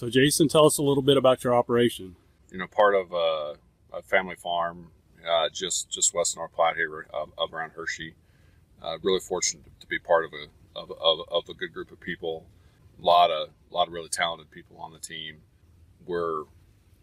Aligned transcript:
So, 0.00 0.08
Jason, 0.08 0.48
tell 0.48 0.64
us 0.64 0.78
a 0.78 0.82
little 0.82 1.02
bit 1.02 1.18
about 1.18 1.44
your 1.44 1.54
operation. 1.54 2.16
You 2.50 2.56
know, 2.56 2.66
part 2.66 2.94
of 2.94 3.12
uh, 3.12 3.52
a 3.92 4.00
family 4.02 4.34
farm 4.34 4.92
uh, 5.28 5.50
just 5.52 5.90
just 5.90 6.14
west 6.14 6.32
of 6.32 6.38
North 6.38 6.54
Platte 6.54 6.76
here, 6.76 7.06
uh, 7.12 7.24
up 7.38 7.52
around 7.52 7.72
Hershey. 7.72 8.14
Uh, 8.82 8.96
really 9.02 9.20
fortunate 9.20 9.62
to 9.78 9.86
be 9.86 9.98
part 9.98 10.24
of 10.24 10.30
a 10.32 10.78
of, 10.78 10.90
of, 10.92 11.18
of, 11.30 11.48
a 11.50 11.52
good 11.52 11.74
group 11.74 11.92
of 11.92 12.00
people. 12.00 12.46
A 12.98 13.04
lot 13.04 13.30
of 13.30 13.50
a 13.70 13.74
lot 13.74 13.88
of 13.88 13.92
really 13.92 14.08
talented 14.08 14.50
people 14.50 14.78
on 14.78 14.94
the 14.94 14.98
team. 14.98 15.42
We're 16.06 16.44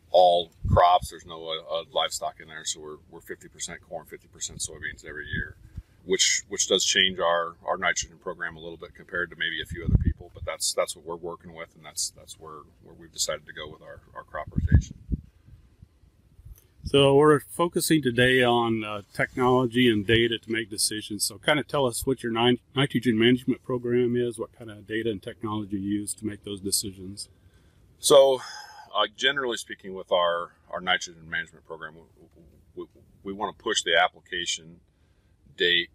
all 0.10 0.50
crops. 0.68 1.11
There's 1.11 1.24
no 1.24 1.50
uh, 1.50 1.84
livestock 1.93 2.39
in 2.39 2.48
there, 2.48 2.66
so 2.66 2.79
we're 2.79 2.98
we're 3.11 3.20
50% 3.20 3.79
corn, 3.88 4.07
50% 4.07 4.68
soybeans 4.68 5.06
every 5.06 5.28
year 5.28 5.56
which 6.07 6.43
which 6.47 6.68
does 6.68 6.86
change 6.86 7.20
our 7.20 7.56
our 7.66 7.78
nitrogen 7.78 8.18
program 8.18 8.56
a 8.56 8.60
little 8.60 8.78
bit 8.78 8.96
compared 8.96 9.29
to 9.29 9.36
maybe 9.36 9.61
a 9.61 9.66
few 9.66 9.84
other 9.84 9.97
people. 10.04 10.32
But 10.33 10.46
that's 10.46 10.74
that's 10.74 10.96
what 10.96 11.06
we're 11.06 11.16
working 11.16 11.54
with, 11.54 11.75
and 11.75 11.86
that's 11.86 12.10
that's 12.10 12.39
where 12.39 12.61
where 12.83 12.96
we've 12.97 13.11
decided 13.11 13.46
to 13.46 13.54
go 13.54 13.70
with 13.70 13.82
our 13.82 14.02
our 14.16 14.24
crop 14.24 14.47
rotation. 14.50 14.96
So 16.86 17.16
we're 17.16 17.42
focusing 17.42 18.02
today 18.02 18.42
on 18.42 18.86
uh, 18.86 19.02
technology 19.14 19.89
and 19.89 20.07
data 20.07 20.38
to 20.39 20.50
make 20.50 20.70
decisions. 20.70 21.25
So 21.25 21.38
kind 21.38 21.60
of 21.60 21.68
tell 21.68 21.86
us 21.86 22.06
what 22.06 22.24
your 22.24 22.32
nitrogen 22.32 23.19
management 23.19 23.61
program 23.61 24.16
is, 24.16 24.39
what 24.39 24.58
kind 24.58 24.71
of 24.71 24.88
data 24.88 25.10
and 25.10 25.21
technology 25.21 25.78
you 25.78 26.00
use 26.00 26.14
to 26.14 26.25
make 26.25 26.46
those 26.46 26.61
decisions. 26.61 27.28
So, 28.00 28.39
uh, 28.96 29.08
generally 29.18 29.58
speaking, 29.58 29.96
with 29.96 30.14
our 30.14 30.52
our 30.71 30.80
nitrogen 30.80 31.30
management 31.30 31.66
program, 31.66 31.96
we, 31.96 32.38
we, 32.75 32.86
we 33.22 33.33
want 33.33 33.58
to 33.58 33.61
push 33.61 33.83
the 33.83 34.00
application 34.00 34.80
date 35.58 35.89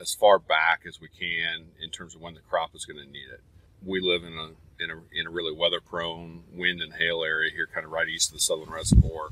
as 0.00 0.14
far 0.14 0.38
back 0.38 0.82
as 0.86 1.00
we 1.00 1.08
can 1.08 1.66
in 1.82 1.90
terms 1.90 2.14
of 2.14 2.20
when 2.20 2.34
the 2.34 2.40
crop 2.40 2.74
is 2.74 2.84
going 2.84 3.04
to 3.04 3.10
need 3.10 3.28
it. 3.32 3.40
We 3.84 4.00
live 4.00 4.24
in 4.24 4.34
a 4.38 4.50
in 4.82 4.90
a 4.90 4.96
in 5.12 5.26
a 5.26 5.30
really 5.30 5.54
weather 5.54 5.80
prone 5.80 6.44
wind 6.52 6.80
and 6.80 6.94
hail 6.94 7.24
area 7.24 7.50
here, 7.52 7.66
kind 7.66 7.84
of 7.84 7.92
right 7.92 8.08
east 8.08 8.30
of 8.30 8.34
the 8.34 8.40
Sutherland 8.40 8.72
reservoir, 8.72 9.30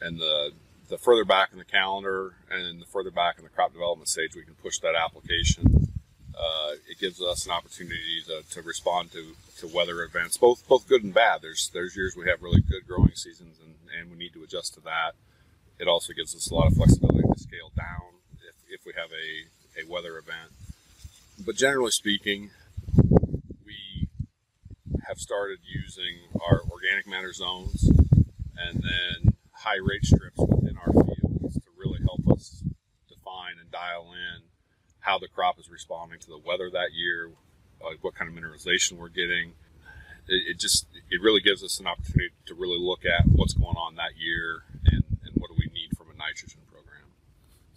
and 0.00 0.18
the 0.18 0.52
the 0.88 0.98
further 0.98 1.24
back 1.24 1.50
in 1.52 1.58
the 1.58 1.64
calendar 1.64 2.34
and 2.50 2.82
the 2.82 2.86
further 2.86 3.10
back 3.10 3.38
in 3.38 3.44
the 3.44 3.50
crop 3.50 3.72
development 3.72 4.08
stage 4.08 4.34
we 4.34 4.42
can 4.42 4.54
push 4.54 4.78
that 4.80 4.94
application, 4.96 5.88
uh, 6.36 6.72
it 6.88 6.98
gives 6.98 7.22
us 7.22 7.46
an 7.46 7.52
opportunity 7.52 8.22
to, 8.26 8.42
to 8.50 8.60
respond 8.60 9.12
to, 9.12 9.36
to 9.58 9.68
weather 9.68 10.02
events, 10.02 10.36
both 10.36 10.66
both 10.66 10.88
good 10.88 11.04
and 11.04 11.14
bad. 11.14 11.42
There's 11.42 11.70
there's 11.72 11.96
years 11.96 12.16
we 12.16 12.28
have 12.28 12.42
really 12.42 12.60
good 12.60 12.86
growing 12.86 13.14
seasons 13.14 13.58
and, 13.62 13.74
and 13.98 14.10
we 14.10 14.16
need 14.16 14.32
to 14.34 14.42
adjust 14.42 14.74
to 14.74 14.80
that. 14.80 15.12
It 15.78 15.88
also 15.88 16.12
gives 16.12 16.34
us 16.34 16.50
a 16.50 16.54
lot 16.54 16.66
of 16.66 16.74
flexibility 16.74 17.22
to 17.22 17.38
scale 17.38 17.72
down 17.76 18.20
if, 18.48 18.80
if 18.80 18.84
we 18.84 18.92
have 18.96 19.10
a 19.12 19.46
a 19.76 19.90
weather 19.90 20.18
event. 20.18 20.52
But 21.44 21.56
generally 21.56 21.90
speaking, 21.90 22.50
we 23.64 24.08
have 25.06 25.18
started 25.18 25.58
using 25.62 26.28
our 26.34 26.62
organic 26.70 27.06
matter 27.06 27.32
zones 27.32 27.88
and 28.58 28.82
then 28.82 29.34
high 29.52 29.78
rate 29.82 30.04
strips 30.04 30.38
within 30.38 30.76
our 30.76 30.92
fields 30.92 31.54
to 31.54 31.70
really 31.78 32.00
help 32.02 32.20
us 32.30 32.62
define 33.08 33.56
and 33.60 33.70
dial 33.70 34.12
in 34.12 34.42
how 35.00 35.18
the 35.18 35.28
crop 35.28 35.58
is 35.58 35.70
responding 35.70 36.18
to 36.20 36.28
the 36.28 36.38
weather 36.38 36.70
that 36.70 36.92
year, 36.92 37.30
uh, 37.82 37.94
what 38.02 38.14
kind 38.14 38.28
of 38.28 38.36
mineralization 38.36 38.98
we're 38.98 39.08
getting. 39.08 39.52
It, 40.28 40.50
it, 40.50 40.58
just 40.58 40.86
it 41.10 41.22
really 41.22 41.40
gives 41.40 41.64
us 41.64 41.80
an 41.80 41.86
opportunity 41.86 42.34
to 42.46 42.54
really 42.54 42.78
look 42.78 43.04
at 43.06 43.26
what's 43.26 43.54
going 43.54 43.76
on 43.76 43.94
that 43.96 44.16
year 44.18 44.64
and, 44.84 45.02
and 45.24 45.32
what 45.34 45.48
do 45.48 45.56
we 45.58 45.72
need 45.72 45.96
from 45.96 46.10
a 46.10 46.16
nitrogen 46.16 46.60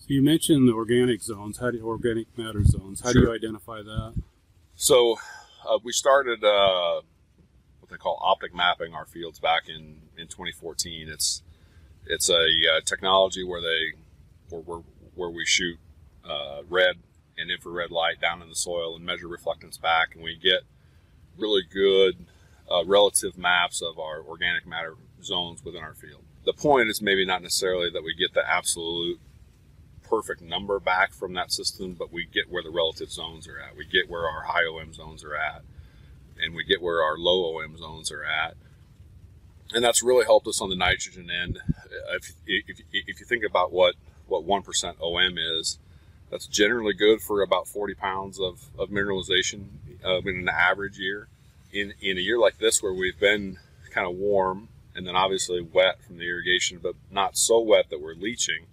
so 0.04 0.08
you 0.10 0.22
mentioned 0.22 0.68
the 0.68 0.74
organic 0.74 1.22
zones. 1.22 1.60
How 1.60 1.72
do 1.72 1.78
you, 1.78 1.88
organic 1.88 2.38
matter 2.38 2.62
zones? 2.66 3.00
How 3.00 3.14
sure. 3.14 3.22
do 3.22 3.28
you 3.30 3.34
identify 3.34 3.82
that? 3.82 4.14
So 4.76 5.16
uh, 5.66 5.80
we 5.82 5.94
started 5.94 6.44
uh, 6.44 7.00
what 7.80 7.90
they 7.90 7.96
call 7.96 8.20
optic 8.22 8.54
mapping 8.54 8.94
our 8.94 9.06
fields 9.06 9.40
back 9.40 9.70
in, 9.70 10.02
in 10.18 10.28
2014. 10.28 11.08
It's 11.08 11.42
it's 12.06 12.30
a 12.30 12.34
uh, 12.36 12.82
technology 12.84 13.46
where 13.46 13.62
they 13.62 13.94
where, 14.50 14.62
where, 14.64 14.82
where 15.16 15.30
we 15.30 15.46
shoot 15.46 15.80
uh, 16.30 16.64
red 16.70 16.98
and 17.38 17.50
infrared 17.50 17.90
light 17.90 18.20
down 18.20 18.42
in 18.42 18.50
the 18.50 18.56
soil 18.56 18.98
and 18.98 19.06
measure 19.06 19.30
reflectance 19.30 19.82
back, 19.82 20.16
and 20.16 20.24
we 20.24 20.36
get 20.36 20.64
really 21.38 21.62
good 21.72 22.26
uh, 22.70 22.84
relative 22.84 23.38
maps 23.38 23.82
of 23.82 23.98
our 24.00 24.22
organic 24.22 24.68
matter 24.68 24.96
zones 25.24 25.64
within 25.64 25.82
our 25.82 25.94
field. 25.94 26.24
The 26.44 26.52
point 26.52 26.90
is 26.90 27.02
maybe 27.02 27.26
not 27.26 27.42
necessarily 27.42 27.90
that 27.90 28.04
we 28.04 28.14
get 28.14 28.34
the 28.34 28.44
absolute 28.46 29.22
perfect 30.04 30.42
number 30.42 30.80
back 30.80 31.14
from 31.14 31.34
that 31.34 31.52
system, 31.52 31.94
but 31.94 32.12
we 32.12 32.26
get 32.26 32.52
where 32.52 32.64
the 32.64 32.70
relative 32.70 33.12
zones 33.12 33.48
are 33.48 33.60
at. 33.60 33.76
We 33.76 33.86
get 33.86 34.10
where 34.10 34.28
our 34.28 34.44
high 34.44 34.66
OM 34.66 34.94
zones 34.94 35.24
are 35.24 35.36
at, 35.36 35.64
and 36.42 36.56
we 36.56 36.64
get 36.64 36.82
where 36.82 37.02
our 37.02 37.18
low 37.18 37.58
OM 37.58 37.78
zones 37.78 38.12
are 38.12 38.24
at. 38.24 38.56
And 39.74 39.84
that's 39.84 40.04
really 40.04 40.26
helped 40.26 40.48
us 40.48 40.62
on 40.62 40.70
the 40.70 40.76
nitrogen 40.76 41.30
end. 41.32 41.60
If, 42.12 42.34
if, 42.46 42.82
if 42.92 43.20
you 43.20 43.26
think 43.26 43.44
about 43.44 43.72
what, 43.72 43.96
what 44.28 44.46
1% 44.46 44.96
OM 45.02 45.38
is, 45.38 45.80
that's 46.30 46.48
generally 46.48 46.94
good 46.94 47.22
for 47.22 47.42
about 47.42 47.68
40 47.68 47.94
pounds 47.96 48.40
of, 48.40 48.70
of 48.78 48.90
mineralization 48.90 49.66
uh, 50.04 50.20
in 50.20 50.38
an 50.38 50.50
average 50.50 50.98
year. 50.98 51.28
In, 51.72 51.94
in 52.02 52.18
a 52.18 52.22
year 52.22 52.38
like 52.38 52.60
this, 52.60 52.84
where 52.84 52.94
we've 52.94 53.20
been 53.20 53.58
kind 53.92 54.08
of 54.08 54.16
warm 54.16 54.70
and 54.96 55.08
then 55.08 55.16
obviously 55.16 55.62
wet 55.62 56.02
from 56.06 56.18
the 56.18 56.28
irrigation, 56.28 56.80
but 56.82 56.96
not 57.12 57.38
so 57.38 57.60
wet 57.60 57.90
that 57.90 58.02
we're 58.02 58.14
leaching, 58.14 58.68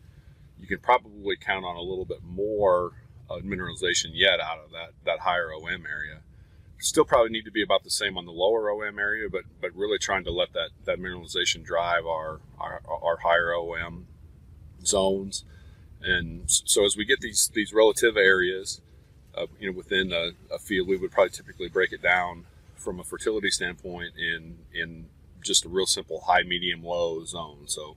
you 0.61 0.67
can 0.67 0.79
probably 0.79 1.37
count 1.37 1.65
on 1.65 1.77
a 1.77 1.81
little 1.81 2.05
bit 2.05 2.23
more 2.23 2.93
uh, 3.31 3.39
mineralization 3.39 4.11
yet 4.13 4.41
out 4.41 4.59
of 4.59 4.71
that, 4.73 4.91
that 5.05 5.21
higher 5.21 5.53
OM 5.53 5.87
area. 5.87 6.21
Still 6.79 7.05
probably 7.05 7.31
need 7.31 7.45
to 7.45 7.51
be 7.51 7.63
about 7.63 7.85
the 7.85 7.91
same 7.91 8.17
on 8.17 8.25
the 8.25 8.33
lower 8.33 8.71
OM 8.71 8.99
area, 8.99 9.29
but 9.31 9.43
but 9.61 9.75
really 9.75 9.99
trying 9.99 10.25
to 10.25 10.31
let 10.31 10.53
that, 10.55 10.71
that 10.85 10.99
mineralization 10.99 11.63
drive 11.63 12.07
our, 12.07 12.41
our, 12.59 12.81
our 12.89 13.19
higher 13.19 13.55
OM 13.55 14.07
zones. 14.85 15.45
And 16.03 16.45
so 16.47 16.87
as 16.87 16.97
we 16.97 17.05
get 17.05 17.21
these 17.21 17.51
these 17.53 17.75
relative 17.75 18.17
areas, 18.17 18.81
uh, 19.37 19.47
you 19.59 19.71
know, 19.71 19.77
within 19.77 20.13
a, 20.13 20.31
a, 20.53 20.59
field, 20.59 20.89
we 20.89 20.97
would 20.97 21.13
probably 21.13 21.31
typically 21.31 21.69
break 21.69 21.93
it 21.93 22.03
down 22.03 22.47
from 22.77 22.99
a 22.99 23.05
fertility 23.05 23.51
standpoint 23.51 24.15
in 24.17 24.59
in 24.73 25.07
just 25.43 25.67
a 25.67 25.69
real 25.69 25.87
simple 25.87 26.23
high, 26.23 26.43
medium, 26.43 26.83
low 26.83 27.25
zone. 27.25 27.65
So 27.67 27.97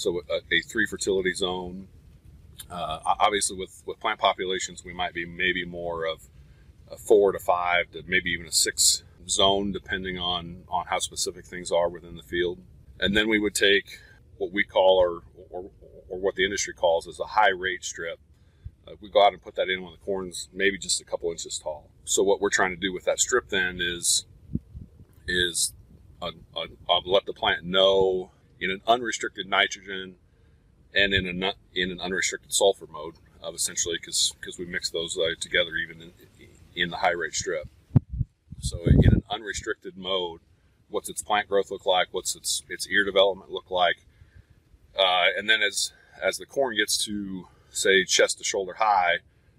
so 0.00 0.22
a, 0.30 0.54
a 0.54 0.60
three 0.62 0.86
fertility 0.86 1.34
zone. 1.34 1.88
Uh, 2.70 2.98
obviously, 3.04 3.56
with, 3.56 3.82
with 3.86 3.98
plant 4.00 4.18
populations, 4.18 4.84
we 4.84 4.92
might 4.92 5.12
be 5.12 5.26
maybe 5.26 5.64
more 5.64 6.04
of 6.04 6.28
a 6.90 6.96
four 6.96 7.32
to 7.32 7.38
five 7.38 7.90
to 7.90 8.02
maybe 8.06 8.30
even 8.30 8.46
a 8.46 8.52
six 8.52 9.02
zone, 9.28 9.72
depending 9.72 10.18
on, 10.18 10.64
on 10.68 10.86
how 10.86 10.98
specific 10.98 11.44
things 11.44 11.70
are 11.70 11.88
within 11.88 12.16
the 12.16 12.22
field. 12.22 12.58
And 12.98 13.16
then 13.16 13.28
we 13.28 13.38
would 13.38 13.54
take 13.54 13.98
what 14.38 14.52
we 14.52 14.64
call, 14.64 14.98
or, 14.98 15.22
or, 15.50 15.70
or 16.08 16.18
what 16.18 16.34
the 16.34 16.44
industry 16.44 16.74
calls, 16.74 17.06
as 17.06 17.20
a 17.20 17.24
high 17.24 17.50
rate 17.50 17.84
strip. 17.84 18.18
Uh, 18.86 18.92
we 19.00 19.10
go 19.10 19.24
out 19.24 19.32
and 19.32 19.42
put 19.42 19.54
that 19.56 19.68
in 19.68 19.82
when 19.82 19.92
the 19.92 19.98
corn's 19.98 20.48
maybe 20.52 20.78
just 20.78 21.00
a 21.00 21.04
couple 21.04 21.30
inches 21.30 21.58
tall. 21.58 21.90
So 22.04 22.22
what 22.22 22.40
we're 22.40 22.50
trying 22.50 22.70
to 22.70 22.80
do 22.80 22.92
with 22.92 23.04
that 23.04 23.20
strip 23.20 23.48
then 23.48 23.78
is 23.80 24.26
is 25.28 25.74
uh, 26.22 26.30
uh, 26.56 27.00
let 27.04 27.24
the 27.26 27.32
plant 27.32 27.64
know 27.64 28.30
in 28.60 28.70
an 28.70 28.80
unrestricted 28.86 29.48
nitrogen 29.48 30.16
and 30.94 31.14
in 31.14 31.42
a 31.42 31.52
in 31.74 31.90
an 31.90 32.00
unrestricted 32.00 32.52
sulfur 32.52 32.86
mode 32.86 33.14
of 33.42 33.54
essentially 33.54 33.96
because 33.98 34.34
because 34.40 34.58
we 34.58 34.66
mix 34.66 34.90
those 34.90 35.16
uh, 35.16 35.34
together 35.40 35.76
even 35.76 36.02
in, 36.02 36.12
in 36.74 36.90
the 36.90 36.98
high 36.98 37.10
rate 37.10 37.34
strip. 37.34 37.68
So 38.60 38.78
in 38.84 39.14
an 39.14 39.22
unrestricted 39.30 39.96
mode, 39.96 40.40
what's 40.88 41.08
its 41.08 41.22
plant 41.22 41.48
growth 41.48 41.70
look 41.70 41.86
like? 41.86 42.08
What's 42.10 42.36
its 42.36 42.62
its 42.68 42.86
ear 42.88 43.04
development 43.04 43.50
look 43.50 43.70
like? 43.70 44.04
Uh, 44.98 45.26
and 45.36 45.48
then 45.48 45.62
as 45.62 45.92
as 46.22 46.36
the 46.36 46.46
corn 46.46 46.76
gets 46.76 47.02
to 47.06 47.46
say 47.70 48.04
chest 48.04 48.38
to 48.38 48.44
shoulder 48.44 48.74
high, 48.74 49.18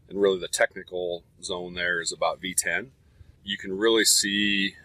and 0.10 0.22
really 0.22 0.40
the 0.40 0.48
technical 0.48 1.24
zone 1.44 1.74
there 1.74 2.02
is 2.02 2.12
about 2.12 2.42
V10, 2.42 2.90
you 3.44 3.58
can 3.58 3.78
really 3.78 4.06
see 4.06 4.76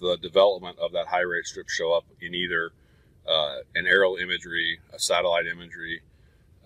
the 0.00 0.16
development 0.16 0.78
of 0.78 0.92
that 0.92 1.08
high 1.08 1.20
rate 1.20 1.44
strip 1.44 1.68
show 1.68 1.92
up 1.92 2.04
in 2.20 2.34
either 2.34 2.72
uh, 3.28 3.58
an 3.74 3.86
aerial 3.86 4.16
imagery, 4.16 4.80
a 4.92 4.98
satellite 4.98 5.46
imagery, 5.46 6.00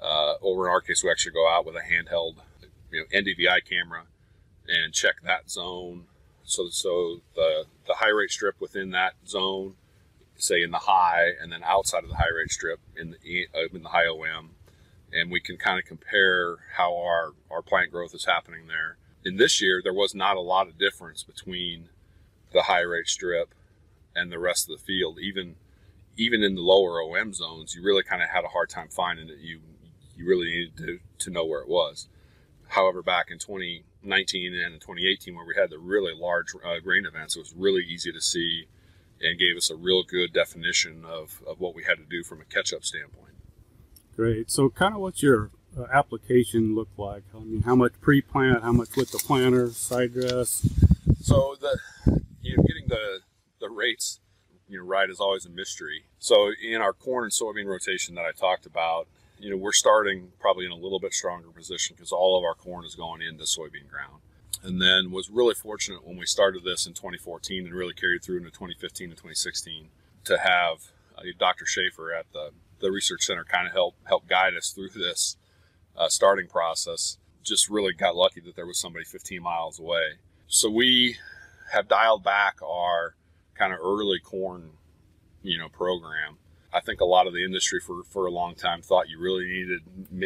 uh, 0.00 0.35
or 0.41 0.67
in 0.67 0.73
our 0.73 0.81
case, 0.81 1.03
we 1.03 1.11
actually 1.11 1.32
go 1.32 1.49
out 1.49 1.67
with 1.67 1.76
a 1.76 1.81
handheld, 1.81 2.37
you 2.91 3.00
know, 3.00 3.20
NDVI 3.20 3.64
camera 3.69 4.05
and 4.69 4.93
check 4.93 5.17
that 5.25 5.50
zone. 5.50 6.05
So, 6.44 6.69
so 6.70 7.20
the 7.35 7.64
the 7.87 7.94
high 7.94 8.11
rate 8.11 8.31
strip 8.31 8.61
within 8.61 8.91
that 8.91 9.14
zone, 9.26 9.75
say 10.37 10.62
in 10.62 10.70
the 10.70 10.79
high, 10.79 11.31
and 11.41 11.53
then 11.53 11.62
outside 11.64 12.05
of 12.05 12.11
the 12.11 12.17
high 12.17 12.32
rate 12.35 12.50
strip 12.50 12.81
in 12.97 13.11
the 13.23 13.49
uh, 13.55 13.75
in 13.75 13.82
the 13.82 13.88
high 13.88 14.06
OM, 14.06 14.50
and 15.12 15.31
we 15.31 15.41
can 15.41 15.56
kind 15.56 15.79
of 15.79 15.85
compare 15.85 16.56
how 16.76 16.97
our 16.97 17.32
our 17.50 17.62
plant 17.62 17.91
growth 17.91 18.15
is 18.15 18.25
happening 18.25 18.67
there. 18.67 18.97
In 19.25 19.37
this 19.37 19.61
year, 19.61 19.81
there 19.82 19.93
was 19.93 20.15
not 20.15 20.37
a 20.37 20.41
lot 20.41 20.69
of 20.69 20.79
difference 20.79 21.23
between 21.23 21.88
the 22.53 22.62
high 22.62 22.81
rate 22.81 23.06
strip 23.06 23.55
and 24.15 24.31
the 24.31 24.38
rest 24.38 24.69
of 24.69 24.76
the 24.76 24.85
field, 24.85 25.19
even 25.20 25.55
even 26.17 26.43
in 26.43 26.55
the 26.55 26.61
lower 26.61 27.03
OM 27.03 27.32
zones, 27.32 27.75
you 27.75 27.82
really 27.82 28.03
kind 28.03 28.23
of 28.23 28.29
had 28.29 28.44
a 28.44 28.49
hard 28.49 28.69
time 28.69 28.88
finding 28.88 29.29
it. 29.29 29.38
You 29.41 29.61
you 30.17 30.26
really 30.26 30.47
needed 30.47 30.76
to, 30.76 30.99
to 31.19 31.31
know 31.31 31.44
where 31.44 31.61
it 31.61 31.69
was. 31.69 32.09
However, 32.69 33.03
back 33.03 33.31
in 33.31 33.38
2019 33.38 34.55
and 34.55 34.81
2018, 34.81 35.35
where 35.35 35.44
we 35.44 35.55
had 35.56 35.70
the 35.70 35.79
really 35.79 36.12
large 36.14 36.55
uh, 36.64 36.81
grain 36.81 37.06
events, 37.06 37.37
it 37.37 37.41
was 37.41 37.55
really 37.55 37.82
easy 37.82 38.12
to 38.12 38.20
see 38.20 38.67
and 39.20 39.38
gave 39.38 39.56
us 39.56 39.70
a 39.70 39.76
real 39.76 40.03
good 40.03 40.32
definition 40.32 41.05
of, 41.05 41.43
of 41.47 41.61
what 41.61 41.75
we 41.75 41.85
had 41.85 41.97
to 41.97 42.05
do 42.05 42.23
from 42.23 42.41
a 42.41 42.44
catch 42.44 42.73
up 42.73 42.85
standpoint. 42.85 43.35
Great. 44.17 44.50
So, 44.50 44.69
kind 44.69 44.94
of 44.94 45.00
what's 45.00 45.23
your 45.23 45.50
uh, 45.79 45.85
application 45.93 46.75
look 46.75 46.88
like? 46.97 47.23
I 47.35 47.41
mean, 47.41 47.62
how 47.62 47.75
much 47.75 47.93
pre 48.00 48.20
plant, 48.20 48.62
how 48.62 48.73
much 48.73 48.97
with 48.97 49.12
the 49.12 49.19
planter, 49.19 49.70
side 49.70 50.12
dress? 50.12 50.69
So, 51.20 51.56
the 51.61 51.79
you 52.43 52.56
know, 52.56 52.62
getting 52.65 52.88
the, 52.88 53.20
the 53.61 53.70
rates 53.70 54.20
you 54.73 54.79
know, 54.79 54.85
right 54.85 55.11
is 55.11 55.21
always 55.21 55.45
a 55.45 55.51
mystery. 55.51 56.05
So, 56.19 56.51
in 56.63 56.81
our 56.81 56.95
corn 56.95 57.25
and 57.25 57.33
soybean 57.33 57.67
rotation 57.67 58.15
that 58.15 58.25
I 58.25 58.33
talked 58.33 58.65
about, 58.65 59.07
you 59.39 59.51
know, 59.51 59.57
we're 59.57 59.73
starting 59.73 60.33
probably 60.41 60.65
in 60.65 60.73
a 60.73 60.77
little 60.77 60.99
bit 60.99 61.13
stronger 61.13 61.49
position 61.49 61.95
because 61.95 62.11
all 62.11 62.39
of 62.39 62.45
our 62.45 62.55
corn 62.55 62.87
is 62.87 62.95
going 62.95 63.21
into 63.21 63.45
soybean 63.45 63.89
ground. 63.89 64.23
And 64.63 64.81
then 64.81 65.11
was 65.11 65.29
really 65.29 65.55
fortunate 65.55 66.07
when 66.07 66.17
we 66.17 66.25
started 66.25 66.65
this 66.65 66.87
in 66.87 66.95
2014 66.95 67.67
and 67.67 67.75
really 67.75 67.93
carried 67.93 68.23
through 68.23 68.39
into 68.39 68.51
2015 68.51 69.11
and 69.11 69.17
2016 69.17 69.89
to 70.25 70.39
have 70.39 70.93
uh, 71.19 71.23
Dr. 71.39 71.67
Shaver 71.67 72.15
at 72.15 72.33
the, 72.33 72.51
the 72.81 72.91
research 72.91 73.23
center 73.23 73.45
kind 73.45 73.67
of 73.67 73.73
help 73.73 73.97
help 74.05 74.27
guide 74.27 74.55
us 74.57 74.71
through 74.71 74.91
this 74.91 75.37
uh, 75.97 76.09
starting 76.09 76.47
process. 76.47 77.19
Just 77.43 77.69
really 77.69 77.93
got 77.93 78.17
lucky 78.17 78.41
that 78.41 78.57
there 78.57 78.67
was 78.67 78.79
somebody 78.79 79.05
15 79.05 79.43
miles 79.43 79.79
away. 79.79 80.13
So 80.47 80.71
we 80.71 81.17
have 81.73 81.89
dialed 81.89 82.23
back 82.23 82.57
our 82.63 83.17
kind 83.55 83.73
of 83.73 83.79
early 83.83 84.19
corn, 84.19 84.71
you 85.43 85.59
know, 85.59 85.69
program 85.69 86.39
I 86.73 86.81
think 86.81 87.01
a 87.01 87.05
lot 87.05 87.27
of 87.27 87.35
the 87.35 87.45
industry 87.45 87.81
for, 87.81 88.03
for 88.03 88.27
a 88.27 88.31
long 88.31 88.55
time 88.55 88.81
thought 88.81 89.09
you 89.09 89.21
really 89.21 89.45
needed, 89.45 89.83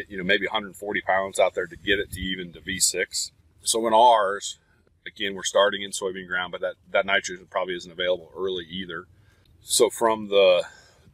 you 0.09 0.17
know, 0.17 0.25
maybe 0.25 0.47
140 0.47 1.01
pounds 1.01 1.41
out 1.41 1.55
there 1.55 1.67
to 1.67 1.77
get 1.77 1.99
it 1.99 2.13
to 2.13 2.21
even 2.21 2.53
to 2.53 2.61
V6. 2.61 3.33
So 3.63 3.87
in 3.87 3.93
ours, 3.93 4.59
again, 5.05 5.35
we're 5.35 5.43
starting 5.43 5.83
in 5.83 5.91
soybean 5.91 6.29
ground, 6.29 6.53
but 6.53 6.61
that, 6.61 6.75
that 6.93 7.05
nitrogen 7.05 7.49
probably 7.51 7.75
isn't 7.75 7.91
available 7.91 8.31
early 8.37 8.65
either. 8.65 9.07
So 9.61 9.91
from 9.91 10.29
the 10.29 10.65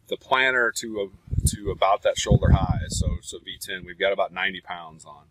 the 0.09 0.17
planter 0.19 0.71
to 0.77 1.01
a, 1.01 1.47
to 1.49 1.71
about 1.71 2.03
that 2.03 2.19
shoulder 2.19 2.51
high, 2.51 2.83
so 2.89 3.17
so 3.23 3.39
V10, 3.39 3.87
we've 3.87 3.99
got 3.99 4.13
about 4.13 4.33
90 4.33 4.61
pounds 4.61 5.07
on. 5.07 5.25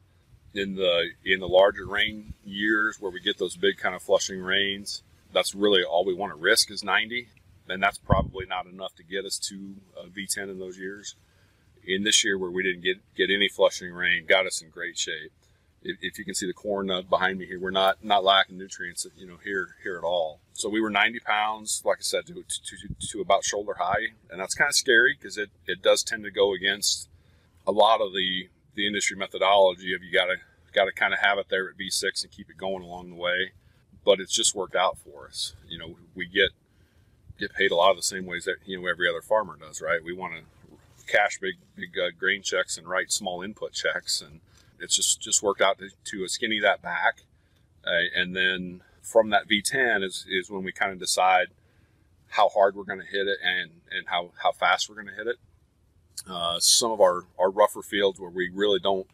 In 0.55 0.75
the 0.75 1.09
in 1.23 1.39
the 1.39 1.47
larger 1.47 1.85
rain 1.85 2.33
years 2.43 2.99
where 2.99 3.11
we 3.11 3.19
get 3.19 3.37
those 3.37 3.55
big 3.55 3.77
kind 3.77 3.93
of 3.93 4.01
flushing 4.01 4.41
rains, 4.41 5.03
that's 5.33 5.55
really 5.55 5.83
all 5.83 6.05
we 6.05 6.13
want 6.13 6.33
to 6.33 6.39
risk 6.39 6.71
is 6.71 6.83
90 6.83 7.27
and 7.71 7.81
that's 7.81 7.97
probably 7.97 8.45
not 8.45 8.65
enough 8.65 8.95
to 8.95 9.03
get 9.03 9.25
us 9.25 9.37
to 9.37 9.75
a 9.97 10.07
V10 10.07 10.49
in 10.49 10.59
those 10.59 10.77
years. 10.77 11.15
In 11.83 12.03
this 12.03 12.23
year, 12.23 12.37
where 12.37 12.51
we 12.51 12.61
didn't 12.61 12.83
get 12.83 12.97
get 13.15 13.31
any 13.31 13.49
flushing 13.49 13.91
rain, 13.91 14.25
got 14.27 14.45
us 14.45 14.61
in 14.61 14.69
great 14.69 14.97
shape. 14.97 15.31
If, 15.83 15.97
if 16.01 16.19
you 16.19 16.25
can 16.25 16.35
see 16.35 16.45
the 16.45 16.53
corn 16.53 16.91
uh, 16.91 17.01
behind 17.01 17.39
me 17.39 17.47
here, 17.47 17.59
we're 17.59 17.71
not 17.71 18.03
not 18.03 18.23
lacking 18.23 18.59
nutrients, 18.59 19.07
you 19.17 19.25
know, 19.25 19.37
here 19.43 19.69
here 19.81 19.97
at 19.97 20.03
all. 20.03 20.39
So 20.53 20.69
we 20.69 20.79
were 20.79 20.91
90 20.91 21.19
pounds, 21.21 21.81
like 21.83 21.97
I 21.99 22.03
said, 22.03 22.27
to 22.27 22.33
to, 22.33 22.95
to 23.09 23.21
about 23.21 23.43
shoulder 23.43 23.75
high, 23.79 24.09
and 24.29 24.39
that's 24.39 24.53
kind 24.53 24.69
of 24.69 24.75
scary 24.75 25.17
because 25.17 25.37
it 25.37 25.49
it 25.65 25.81
does 25.81 26.03
tend 26.03 26.23
to 26.23 26.31
go 26.31 26.53
against 26.53 27.09
a 27.65 27.71
lot 27.71 27.99
of 27.99 28.13
the 28.13 28.49
the 28.75 28.85
industry 28.85 29.17
methodology 29.17 29.95
of 29.95 30.03
you 30.03 30.13
got 30.13 30.25
to 30.25 30.35
got 30.71 30.85
to 30.85 30.91
kind 30.91 31.13
of 31.13 31.19
have 31.19 31.39
it 31.39 31.47
there 31.49 31.67
at 31.67 31.77
V6 31.77 32.23
and 32.23 32.31
keep 32.31 32.49
it 32.49 32.57
going 32.57 32.83
along 32.83 33.09
the 33.09 33.15
way. 33.15 33.51
But 34.03 34.19
it's 34.19 34.33
just 34.33 34.55
worked 34.55 34.75
out 34.75 34.97
for 34.97 35.27
us. 35.27 35.53
You 35.67 35.77
know, 35.77 35.95
we 36.15 36.27
get 36.27 36.51
get 37.41 37.53
paid 37.53 37.71
a 37.71 37.75
lot 37.75 37.91
of 37.91 37.97
the 37.97 38.03
same 38.03 38.25
ways 38.25 38.45
that 38.45 38.57
you 38.65 38.79
know 38.79 38.87
every 38.87 39.09
other 39.09 39.21
farmer 39.21 39.57
does, 39.59 39.81
right? 39.81 40.03
We 40.03 40.13
want 40.13 40.33
to 40.35 40.41
cash 41.07 41.39
big 41.39 41.55
big 41.75 41.97
uh, 41.97 42.11
grain 42.17 42.41
checks 42.41 42.77
and 42.77 42.87
write 42.87 43.11
small 43.11 43.41
input 43.41 43.73
checks, 43.73 44.21
and 44.21 44.39
it's 44.79 44.95
just 44.95 45.21
just 45.21 45.43
worked 45.43 45.61
out 45.61 45.79
to, 45.79 45.89
to 46.05 46.27
skinny 46.27 46.59
that 46.59 46.81
back, 46.81 47.23
uh, 47.85 48.07
and 48.15 48.35
then 48.35 48.81
from 49.01 49.29
that 49.31 49.47
V10 49.49 50.03
is 50.03 50.25
is 50.29 50.49
when 50.49 50.63
we 50.63 50.71
kind 50.71 50.91
of 50.91 50.99
decide 50.99 51.47
how 52.29 52.47
hard 52.47 52.75
we're 52.75 52.83
going 52.83 52.99
to 52.99 53.05
hit 53.05 53.27
it 53.27 53.39
and 53.43 53.71
and 53.91 54.07
how 54.07 54.31
how 54.41 54.51
fast 54.51 54.87
we're 54.87 54.95
going 54.95 55.07
to 55.07 55.15
hit 55.15 55.27
it. 55.27 55.37
Uh, 56.29 56.59
some 56.59 56.91
of 56.91 57.01
our 57.01 57.25
our 57.37 57.49
rougher 57.49 57.81
fields 57.81 58.19
where 58.19 58.29
we 58.29 58.49
really 58.53 58.79
don't 58.79 59.07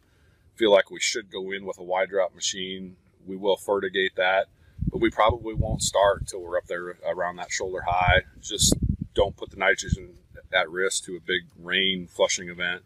feel 0.54 0.70
like 0.70 0.90
we 0.90 1.00
should 1.00 1.30
go 1.30 1.50
in 1.50 1.64
with 1.64 1.78
a 1.78 1.82
Y 1.82 2.04
drop 2.04 2.34
machine, 2.34 2.96
we 3.26 3.36
will 3.36 3.56
fertigate 3.56 4.16
that 4.16 4.46
but 4.90 5.00
we 5.00 5.10
probably 5.10 5.54
won't 5.54 5.82
start 5.82 6.20
until 6.20 6.40
we're 6.40 6.56
up 6.56 6.66
there 6.66 6.96
around 7.06 7.36
that 7.36 7.50
shoulder 7.50 7.82
high. 7.86 8.22
Just 8.40 8.74
don't 9.14 9.36
put 9.36 9.50
the 9.50 9.56
nitrogen 9.56 10.14
at 10.52 10.70
risk 10.70 11.04
to 11.04 11.16
a 11.16 11.20
big 11.20 11.42
rain 11.58 12.06
flushing 12.06 12.48
event. 12.48 12.82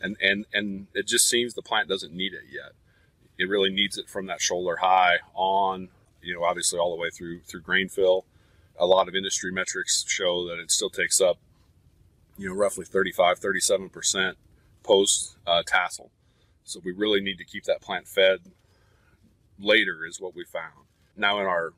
And, 0.00 0.16
and, 0.22 0.46
and 0.52 0.86
it 0.94 1.06
just 1.06 1.28
seems 1.28 1.54
the 1.54 1.62
plant 1.62 1.88
doesn't 1.88 2.12
need 2.12 2.32
it 2.32 2.44
yet. 2.50 2.72
It 3.38 3.48
really 3.48 3.70
needs 3.70 3.98
it 3.98 4.08
from 4.08 4.26
that 4.26 4.40
shoulder 4.40 4.76
high 4.76 5.18
on, 5.34 5.88
you 6.22 6.34
know, 6.34 6.44
obviously 6.44 6.78
all 6.78 6.94
the 6.94 7.00
way 7.00 7.10
through, 7.10 7.40
through 7.40 7.62
grain 7.62 7.88
fill. 7.88 8.24
A 8.78 8.86
lot 8.86 9.08
of 9.08 9.14
industry 9.14 9.52
metrics 9.52 10.04
show 10.06 10.46
that 10.48 10.58
it 10.58 10.70
still 10.70 10.90
takes 10.90 11.20
up, 11.20 11.38
you 12.38 12.48
know, 12.48 12.54
roughly 12.54 12.84
35, 12.84 13.40
37% 13.40 14.34
post 14.82 15.36
uh, 15.46 15.62
tassel. 15.66 16.10
So 16.64 16.80
we 16.82 16.92
really 16.92 17.20
need 17.20 17.38
to 17.38 17.44
keep 17.44 17.64
that 17.64 17.80
plant 17.82 18.06
fed 18.08 18.40
later 19.58 20.06
is 20.06 20.20
what 20.20 20.34
we 20.34 20.44
found. 20.44 20.86
Now 21.20 21.38
in 21.38 21.46
our, 21.46 21.74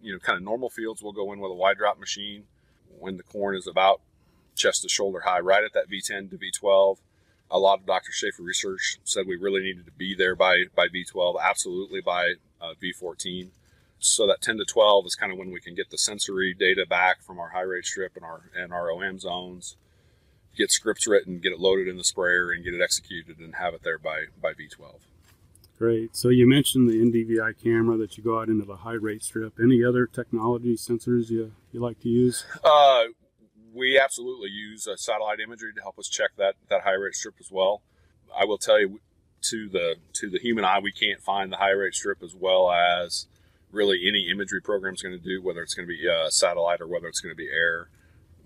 you 0.00 0.12
know, 0.12 0.18
kind 0.18 0.38
of 0.38 0.42
normal 0.42 0.70
fields, 0.70 1.02
we'll 1.02 1.12
go 1.12 1.32
in 1.32 1.38
with 1.38 1.50
a 1.50 1.54
Y 1.54 1.74
drop 1.74 2.00
machine 2.00 2.44
when 2.98 3.18
the 3.18 3.22
corn 3.22 3.56
is 3.56 3.66
about 3.66 4.00
chest 4.56 4.82
to 4.82 4.88
shoulder 4.88 5.20
high, 5.20 5.40
right 5.40 5.62
at 5.62 5.74
that 5.74 5.90
V10 5.90 6.30
to 6.30 6.38
V12. 6.38 6.96
A 7.50 7.58
lot 7.58 7.80
of 7.80 7.86
Dr. 7.86 8.10
Shaver 8.10 8.42
research 8.42 8.98
said 9.04 9.26
we 9.26 9.36
really 9.36 9.60
needed 9.60 9.84
to 9.84 9.92
be 9.92 10.14
there 10.14 10.34
by, 10.34 10.64
by 10.74 10.88
V12, 10.88 11.36
absolutely 11.42 12.00
by 12.00 12.34
uh, 12.60 12.72
V14. 12.82 13.50
So 13.98 14.26
that 14.26 14.40
10 14.40 14.56
to 14.56 14.64
12 14.64 15.06
is 15.06 15.14
kind 15.14 15.30
of 15.30 15.38
when 15.38 15.50
we 15.50 15.60
can 15.60 15.74
get 15.74 15.90
the 15.90 15.98
sensory 15.98 16.54
data 16.54 16.86
back 16.88 17.22
from 17.22 17.38
our 17.38 17.50
high 17.50 17.62
rate 17.62 17.84
strip 17.84 18.16
and 18.16 18.24
our 18.24 18.50
and 18.54 18.72
our 18.72 18.90
OM 18.90 19.18
zones, 19.18 19.76
get 20.56 20.70
scripts 20.70 21.06
written, 21.06 21.38
get 21.38 21.52
it 21.52 21.60
loaded 21.60 21.88
in 21.88 21.96
the 21.96 22.04
sprayer, 22.04 22.50
and 22.50 22.64
get 22.64 22.74
it 22.74 22.82
executed, 22.82 23.38
and 23.38 23.54
have 23.54 23.72
it 23.72 23.82
there 23.82 23.98
by 23.98 24.24
by 24.42 24.52
V12. 24.52 24.96
Great. 25.78 26.14
So 26.14 26.28
you 26.28 26.48
mentioned 26.48 26.88
the 26.88 26.94
NDVI 26.94 27.62
camera 27.62 27.96
that 27.96 28.16
you 28.16 28.22
go 28.22 28.40
out 28.40 28.48
into 28.48 28.64
the 28.64 28.76
high 28.76 28.92
rate 28.92 29.24
strip. 29.24 29.54
Any 29.60 29.82
other 29.84 30.06
technology 30.06 30.76
sensors 30.76 31.30
you, 31.30 31.52
you 31.72 31.80
like 31.80 32.00
to 32.00 32.08
use? 32.08 32.44
Uh, 32.62 33.04
we 33.72 33.98
absolutely 33.98 34.50
use 34.50 34.86
uh, 34.86 34.94
satellite 34.94 35.40
imagery 35.40 35.72
to 35.74 35.82
help 35.82 35.98
us 35.98 36.08
check 36.08 36.30
that, 36.38 36.54
that 36.70 36.82
high 36.82 36.92
rate 36.92 37.14
strip 37.14 37.34
as 37.40 37.50
well. 37.50 37.82
I 38.36 38.44
will 38.44 38.58
tell 38.58 38.80
you, 38.80 39.00
to 39.42 39.68
the 39.68 39.96
to 40.14 40.30
the 40.30 40.38
human 40.38 40.64
eye, 40.64 40.80
we 40.82 40.90
can't 40.90 41.20
find 41.20 41.52
the 41.52 41.58
high 41.58 41.70
rate 41.70 41.94
strip 41.94 42.22
as 42.22 42.34
well 42.34 42.70
as 42.70 43.26
really 43.70 44.08
any 44.08 44.30
imagery 44.30 44.62
program 44.62 44.94
is 44.94 45.02
going 45.02 45.18
to 45.18 45.22
do, 45.22 45.42
whether 45.42 45.60
it's 45.62 45.74
going 45.74 45.86
to 45.86 45.94
be 45.94 46.08
uh, 46.08 46.30
satellite 46.30 46.80
or 46.80 46.86
whether 46.86 47.06
it's 47.08 47.20
going 47.20 47.32
to 47.32 47.36
be 47.36 47.48
air. 47.48 47.88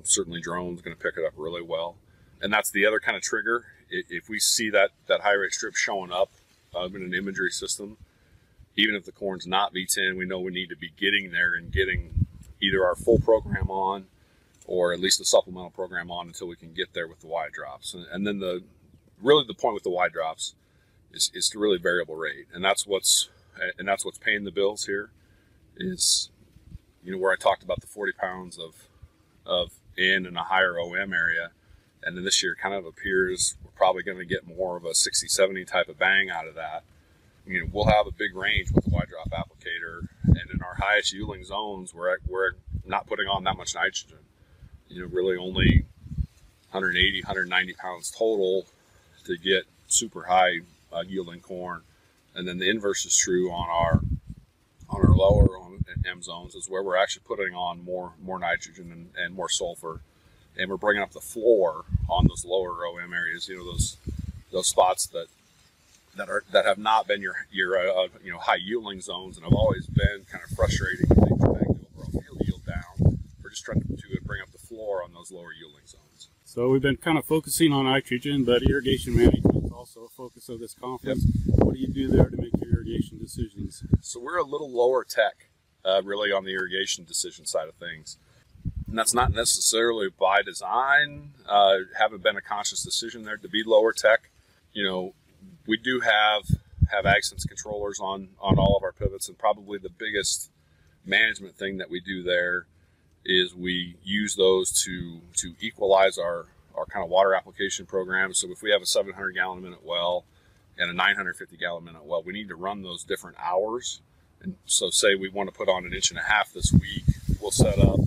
Certainly, 0.02 0.40
drones 0.40 0.80
are 0.80 0.82
going 0.82 0.97
to 0.97 1.02
pick 1.02 1.16
it 1.16 1.25
up 1.25 1.35
really 1.37 1.62
well, 1.62 1.97
and 2.40 2.52
that's 2.52 2.70
the 2.70 2.87
other 2.87 3.00
kind 3.00 3.16
of 3.16 3.23
trigger. 3.23 3.66
If 3.90 4.28
we 4.28 4.38
see 4.38 4.70
that 4.70 4.90
that 5.06 5.20
high 5.20 5.32
rate 5.32 5.52
strip 5.52 5.76
showing 5.76 6.12
up 6.12 6.30
uh, 6.75 6.87
in 6.87 7.02
an 7.02 7.14
imagery 7.14 7.50
system. 7.50 7.96
Even 8.76 8.94
if 8.94 9.04
the 9.04 9.12
corn's 9.12 9.46
not 9.46 9.75
V10, 9.75 10.16
we 10.16 10.25
know 10.25 10.38
we 10.38 10.52
need 10.52 10.68
to 10.68 10.76
be 10.76 10.92
getting 10.96 11.32
there 11.32 11.54
and 11.54 11.72
getting 11.72 12.26
either 12.60 12.84
our 12.84 12.94
full 12.94 13.18
program 13.18 13.70
on 13.70 14.06
or 14.66 14.92
at 14.92 15.00
least 15.00 15.18
the 15.18 15.25
supplemental 15.25 15.70
program 15.70 16.10
on 16.10 16.28
until 16.28 16.46
we 16.46 16.54
can 16.54 16.72
get 16.72 16.92
there 16.92 17.08
with 17.08 17.20
the 17.20 17.26
Y 17.26 17.48
drops. 17.52 17.94
And, 17.94 18.06
and 18.12 18.26
then 18.26 18.38
the 18.38 18.62
really 19.20 19.44
the 19.46 19.54
point 19.54 19.75
with 19.75 19.82
the 19.82 19.90
Y 19.90 20.08
drops 20.08 20.54
is, 21.12 21.30
is 21.34 21.48
to 21.50 21.58
really 21.58 21.78
variable 21.78 22.16
rate, 22.16 22.46
and 22.52 22.64
that's 22.64 22.87
what's 22.87 23.30
and 23.78 23.88
that's 23.88 24.04
what's 24.04 24.18
paying 24.18 24.44
the 24.44 24.52
bills 24.52 24.87
here. 24.87 25.10
Is 25.76 26.30
you 27.02 27.12
know 27.12 27.18
where 27.18 27.32
I 27.32 27.37
talked 27.37 27.62
about 27.62 27.80
the 27.80 27.87
40 27.87 28.12
pounds 28.12 28.58
of 28.58 28.88
of 29.46 29.72
in 29.96 30.26
and 30.26 30.37
a 30.37 30.42
higher 30.42 30.78
OM 30.78 31.12
area 31.12 31.50
and 32.08 32.16
then 32.16 32.24
this 32.24 32.42
year 32.42 32.56
kind 32.60 32.74
of 32.74 32.86
appears 32.86 33.54
we're 33.62 33.70
probably 33.72 34.02
going 34.02 34.16
to 34.16 34.24
get 34.24 34.46
more 34.46 34.78
of 34.78 34.86
a 34.86 34.94
60 34.94 35.28
70 35.28 35.66
type 35.66 35.90
of 35.90 35.98
bang 35.98 36.30
out 36.30 36.48
of 36.48 36.54
that. 36.54 36.82
You 37.46 37.60
know 37.60 37.66
we'll 37.70 37.84
have 37.84 38.06
a 38.06 38.10
big 38.10 38.34
range 38.34 38.72
with 38.72 38.84
the 38.84 38.90
Y 38.90 39.02
drop 39.06 39.28
applicator 39.28 40.08
and 40.24 40.50
in 40.50 40.62
our 40.62 40.76
highest 40.76 41.12
yielding 41.12 41.44
zones 41.44 41.92
we're, 41.92 42.16
we're 42.26 42.52
not 42.86 43.06
putting 43.06 43.28
on 43.28 43.44
that 43.44 43.58
much 43.58 43.74
nitrogen. 43.74 44.20
You 44.88 45.02
know 45.02 45.08
really 45.08 45.36
only 45.36 45.84
180 46.70 47.20
190 47.20 47.74
pounds 47.74 48.10
total 48.10 48.64
to 49.26 49.36
get 49.36 49.64
super 49.86 50.24
high 50.24 50.60
uh, 50.90 51.04
yielding 51.06 51.40
corn. 51.40 51.82
And 52.34 52.48
then 52.48 52.56
the 52.56 52.70
inverse 52.70 53.04
is 53.04 53.14
true 53.14 53.50
on 53.50 53.68
our 53.68 54.00
on 54.88 55.06
our 55.06 55.14
lower 55.14 55.58
OM 56.08 56.22
zones 56.22 56.54
is 56.54 56.70
where 56.70 56.82
we're 56.82 56.96
actually 56.96 57.24
putting 57.26 57.54
on 57.54 57.84
more 57.84 58.12
more 58.22 58.38
nitrogen 58.38 58.90
and, 58.92 59.10
and 59.22 59.34
more 59.34 59.50
sulfur 59.50 60.00
and 60.58 60.68
we're 60.68 60.76
bringing 60.76 61.02
up 61.02 61.12
the 61.12 61.20
floor 61.20 61.84
on 62.08 62.26
those 62.26 62.44
lower 62.44 62.76
OM 62.86 63.12
areas. 63.12 63.48
You 63.48 63.58
know 63.58 63.64
those 63.64 63.96
those 64.52 64.66
spots 64.66 65.06
that 65.08 65.26
that 66.16 66.28
are 66.28 66.44
that 66.52 66.66
have 66.66 66.78
not 66.78 67.06
been 67.06 67.22
your 67.22 67.46
your 67.50 67.78
uh, 67.78 68.04
uh, 68.04 68.08
you 68.22 68.32
know 68.32 68.38
high 68.38 68.56
yielding 68.56 69.00
zones 69.00 69.36
and 69.36 69.44
have 69.44 69.54
always 69.54 69.86
been 69.86 70.26
kind 70.30 70.42
of 70.44 70.50
frustrating. 70.56 71.06
Drag 71.06 71.28
the 71.28 71.86
overall 71.96 72.10
field 72.10 72.42
yield 72.44 72.66
down. 72.66 73.18
We're 73.42 73.50
just 73.50 73.64
trying 73.64 73.80
to, 73.80 73.96
to 73.96 74.20
bring 74.24 74.42
up 74.42 74.50
the 74.50 74.58
floor 74.58 75.02
on 75.02 75.12
those 75.14 75.30
lower 75.30 75.52
yielding 75.52 75.86
zones. 75.86 76.28
So 76.44 76.70
we've 76.70 76.82
been 76.82 76.96
kind 76.96 77.18
of 77.18 77.24
focusing 77.24 77.72
on 77.72 77.84
nitrogen, 77.84 78.44
but 78.44 78.62
irrigation 78.62 79.16
management 79.16 79.66
is 79.66 79.70
also 79.70 80.04
a 80.04 80.08
focus 80.08 80.48
of 80.48 80.60
this 80.60 80.74
conference. 80.74 81.24
Yep. 81.46 81.58
What 81.58 81.74
do 81.74 81.80
you 81.80 81.88
do 81.88 82.08
there 82.08 82.28
to 82.28 82.36
make 82.36 82.52
your 82.60 82.72
irrigation 82.74 83.18
decisions? 83.18 83.84
So 84.00 84.18
we're 84.18 84.38
a 84.38 84.44
little 84.44 84.70
lower 84.70 85.04
tech, 85.04 85.50
uh, 85.84 86.02
really, 86.02 86.32
on 86.32 86.44
the 86.44 86.54
irrigation 86.54 87.04
decision 87.04 87.44
side 87.46 87.68
of 87.68 87.74
things 87.74 88.16
And 88.88 88.99
that's 88.99 89.12
not 89.12 89.33
necessarily 89.33 90.09
by 90.09 90.42
design. 90.42 91.33
Uh, 91.47 91.78
haven't 91.99 92.23
been 92.23 92.37
a 92.37 92.40
conscious 92.40 92.83
decision 92.83 93.25
there 93.25 93.37
to 93.37 93.49
be 93.49 93.62
lower 93.62 93.92
tech. 93.92 94.30
You 94.73 94.85
know, 94.85 95.14
we 95.66 95.76
do 95.76 96.00
have 96.00 96.45
have 96.90 97.04
AgSense 97.04 97.47
controllers 97.47 98.00
on 98.00 98.28
on 98.40 98.59
all 98.59 98.76
of 98.76 98.83
our 98.83 98.92
pivots, 98.92 99.28
and 99.28 99.37
probably 99.37 99.78
the 99.78 99.90
biggest 99.90 100.50
management 101.04 101.57
thing 101.57 101.78
that 101.78 101.90
we 101.90 102.00
do 102.00 102.23
there 102.23 102.66
is 103.25 103.54
we 103.54 103.97
use 104.02 104.37
those 104.37 104.73
to 104.85 105.21
to 105.37 105.54
equalize 105.61 106.16
our 106.16 106.47
our 106.75 106.87
kind 106.87 107.04
of 107.04 107.11
water 107.11 107.35
application 107.35 107.85
program. 107.85 108.33
So 108.33 108.50
if 108.50 108.62
we 108.62 108.71
have 108.71 108.80
a 108.80 108.87
700 108.87 109.33
gallon 109.33 109.59
a 109.59 109.61
minute 109.62 109.85
well 109.85 110.25
and 110.78 110.90
a 110.90 110.95
950 110.95 111.57
gallon 111.59 111.83
a 111.83 111.87
minute 111.87 112.04
well, 112.04 112.23
we 112.23 112.33
need 112.33 112.49
to 112.49 112.57
run 112.57 112.83
those 112.83 113.04
different 113.04 113.37
hours. 113.38 114.00
And 114.40 114.54
so 114.64 114.88
say 114.90 115.14
we 115.14 115.28
want 115.28 115.52
to 115.52 115.54
put 115.54 115.68
on 115.68 115.85
an 115.85 115.92
inch 115.92 116.11
and 116.11 116.18
a 116.18 116.23
half 116.23 116.52
this 116.52 116.73
week, 116.73 117.02
we'll 117.40 117.50
set 117.50 117.78
up 117.80 117.99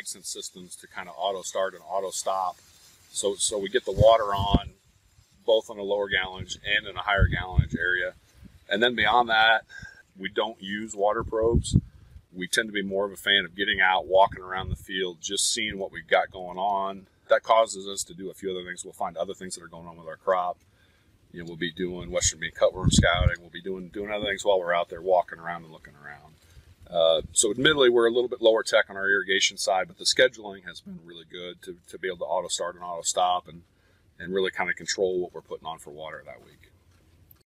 AgSense 0.00 0.26
systems 0.26 0.76
to 0.76 0.86
kind 0.86 1.08
of 1.08 1.14
auto 1.18 1.42
start 1.42 1.74
and 1.74 1.82
auto 1.88 2.10
stop. 2.10 2.56
So 3.10 3.34
so 3.34 3.58
we 3.58 3.68
get 3.68 3.84
the 3.84 3.92
water 3.92 4.34
on 4.34 4.70
both 5.46 5.70
on 5.70 5.78
a 5.78 5.82
lower 5.82 6.08
gallonage 6.08 6.58
and 6.64 6.86
in 6.86 6.96
a 6.96 7.02
higher 7.02 7.26
gallonage 7.28 7.76
area. 7.78 8.14
And 8.68 8.82
then 8.82 8.94
beyond 8.94 9.28
that, 9.30 9.64
we 10.16 10.28
don't 10.28 10.62
use 10.62 10.94
water 10.94 11.24
probes. 11.24 11.76
We 12.32 12.46
tend 12.46 12.68
to 12.68 12.72
be 12.72 12.82
more 12.82 13.04
of 13.04 13.12
a 13.12 13.16
fan 13.16 13.44
of 13.44 13.56
getting 13.56 13.80
out, 13.80 14.06
walking 14.06 14.42
around 14.42 14.68
the 14.68 14.76
field, 14.76 15.18
just 15.20 15.52
seeing 15.52 15.78
what 15.78 15.90
we've 15.90 16.06
got 16.06 16.30
going 16.30 16.58
on. 16.58 17.06
That 17.28 17.42
causes 17.42 17.88
us 17.88 18.04
to 18.04 18.14
do 18.14 18.30
a 18.30 18.34
few 18.34 18.50
other 18.50 18.64
things. 18.64 18.84
We'll 18.84 18.92
find 18.92 19.16
other 19.16 19.34
things 19.34 19.56
that 19.56 19.64
are 19.64 19.68
going 19.68 19.88
on 19.88 19.96
with 19.96 20.06
our 20.06 20.16
crop. 20.16 20.58
You 21.32 21.40
know, 21.40 21.46
we'll 21.46 21.56
be 21.56 21.72
doing 21.72 22.10
western 22.10 22.40
bean 22.40 22.52
cutworm 22.52 22.92
scouting. 22.92 23.36
We'll 23.40 23.50
be 23.50 23.62
doing 23.62 23.88
doing 23.88 24.10
other 24.10 24.26
things 24.26 24.44
while 24.44 24.58
we're 24.58 24.74
out 24.74 24.88
there 24.88 25.02
walking 25.02 25.38
around 25.38 25.64
and 25.64 25.72
looking 25.72 25.94
around. 25.94 26.34
Uh, 26.92 27.22
so 27.32 27.50
admittedly, 27.50 27.88
we're 27.88 28.08
a 28.08 28.12
little 28.12 28.28
bit 28.28 28.42
lower 28.42 28.62
tech 28.62 28.90
on 28.90 28.96
our 28.96 29.08
irrigation 29.08 29.56
side, 29.56 29.86
but 29.86 29.98
the 29.98 30.04
scheduling 30.04 30.64
has 30.64 30.80
been 30.80 30.98
really 31.04 31.24
good 31.30 31.62
to, 31.62 31.76
to 31.86 31.98
be 31.98 32.08
able 32.08 32.18
to 32.18 32.24
auto 32.24 32.48
start 32.48 32.74
and 32.74 32.82
auto 32.82 33.02
stop 33.02 33.46
and, 33.46 33.62
and 34.18 34.34
really 34.34 34.50
kind 34.50 34.68
of 34.68 34.76
control 34.76 35.20
what 35.20 35.32
we're 35.32 35.40
putting 35.40 35.66
on 35.66 35.78
for 35.78 35.90
water 35.90 36.22
that 36.26 36.44
week. 36.44 36.69